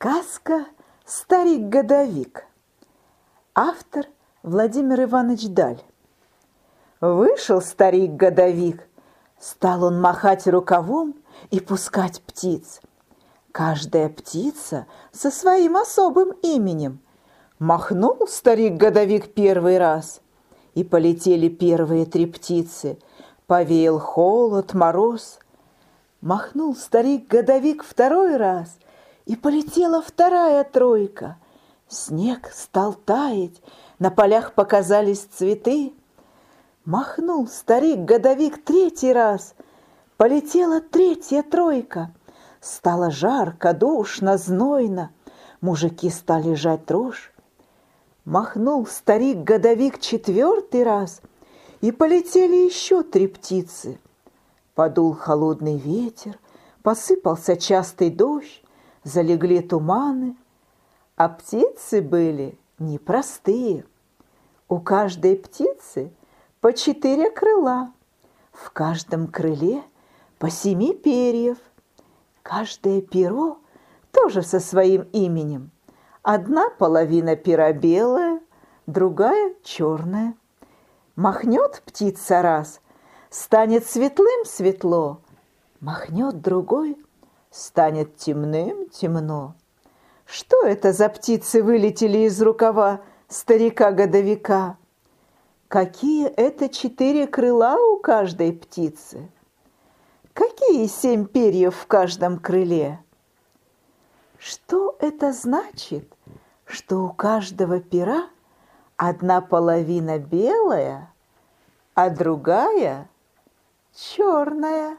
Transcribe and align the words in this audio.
Сказка 0.00 0.66
«Старик-годовик». 1.04 2.46
Автор 3.52 4.06
Владимир 4.44 5.02
Иванович 5.02 5.48
Даль. 5.48 5.82
Вышел 7.00 7.60
старик-годовик, 7.60 8.86
стал 9.40 9.82
он 9.82 10.00
махать 10.00 10.46
рукавом 10.46 11.16
и 11.50 11.58
пускать 11.58 12.22
птиц. 12.22 12.80
Каждая 13.50 14.08
птица 14.08 14.86
со 15.10 15.32
своим 15.32 15.76
особым 15.76 16.30
именем. 16.42 17.00
Махнул 17.58 18.28
старик-годовик 18.28 19.34
первый 19.34 19.78
раз, 19.78 20.20
и 20.74 20.84
полетели 20.84 21.48
первые 21.48 22.06
три 22.06 22.26
птицы. 22.26 23.00
Повеял 23.48 23.98
холод, 23.98 24.74
мороз. 24.74 25.40
Махнул 26.20 26.76
старик-годовик 26.76 27.82
второй 27.82 28.36
раз— 28.36 28.78
и 29.28 29.36
полетела 29.36 30.00
вторая 30.00 30.64
тройка. 30.64 31.36
Снег 31.86 32.50
стал 32.50 32.94
таять, 32.94 33.62
на 33.98 34.10
полях 34.10 34.54
показались 34.54 35.20
цветы. 35.20 35.92
Махнул 36.86 37.46
старик-годовик 37.46 38.64
третий 38.64 39.12
раз, 39.12 39.54
полетела 40.16 40.80
третья 40.80 41.42
тройка. 41.42 42.10
Стало 42.60 43.10
жарко, 43.10 43.74
душно, 43.74 44.38
знойно, 44.38 45.10
мужики 45.60 46.08
стали 46.08 46.54
жать 46.54 46.90
рожь. 46.90 47.30
Махнул 48.24 48.86
старик-годовик 48.86 50.00
четвертый 50.00 50.84
раз, 50.84 51.20
и 51.82 51.92
полетели 51.92 52.64
еще 52.64 53.02
три 53.02 53.26
птицы. 53.26 54.00
Подул 54.74 55.12
холодный 55.12 55.76
ветер, 55.76 56.38
посыпался 56.82 57.58
частый 57.58 58.08
дождь, 58.08 58.62
залегли 59.04 59.60
туманы, 59.60 60.36
а 61.16 61.28
птицы 61.28 62.00
были 62.02 62.58
непростые. 62.78 63.84
У 64.68 64.80
каждой 64.80 65.36
птицы 65.36 66.12
по 66.60 66.72
четыре 66.72 67.30
крыла, 67.30 67.92
в 68.52 68.70
каждом 68.70 69.28
крыле 69.28 69.82
по 70.38 70.50
семи 70.50 70.94
перьев. 70.94 71.58
Каждое 72.42 73.00
перо 73.02 73.58
тоже 74.12 74.42
со 74.42 74.60
своим 74.60 75.02
именем. 75.12 75.70
Одна 76.22 76.70
половина 76.70 77.36
пера 77.36 77.72
белая, 77.72 78.40
другая 78.86 79.54
черная. 79.62 80.34
Махнет 81.16 81.82
птица 81.84 82.42
раз, 82.42 82.80
станет 83.30 83.86
светлым 83.86 84.44
светло, 84.44 85.20
махнет 85.80 86.40
другой– 86.40 86.96
станет 87.58 88.16
темным 88.16 88.88
темно. 88.88 89.54
Что 90.24 90.64
это 90.64 90.92
за 90.92 91.08
птицы 91.08 91.62
вылетели 91.62 92.18
из 92.18 92.40
рукава 92.40 93.00
старика-годовика? 93.28 94.76
Какие 95.66 96.28
это 96.28 96.68
четыре 96.68 97.26
крыла 97.26 97.76
у 97.76 97.98
каждой 97.98 98.52
птицы? 98.52 99.28
Какие 100.32 100.86
семь 100.86 101.26
перьев 101.26 101.76
в 101.76 101.86
каждом 101.86 102.38
крыле? 102.38 103.00
Что 104.38 104.96
это 105.00 105.32
значит, 105.32 106.14
что 106.64 107.04
у 107.04 107.10
каждого 107.10 107.80
пера 107.80 108.28
одна 108.96 109.40
половина 109.40 110.18
белая, 110.18 111.12
а 111.94 112.08
другая 112.08 113.08
черная? 113.94 114.98